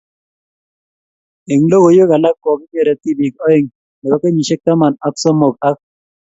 Eng 1.51 1.63
logoiwek 1.71 2.11
alak 2.15 2.35
kokinyere 2.43 2.93
tibik 3.01 3.35
oeng, 3.45 3.67
nebo 3.99 4.15
kenyisiek 4.23 4.61
taman 4.65 4.93
ak 5.07 5.15
somok 5.23 5.55
ak 5.69 5.77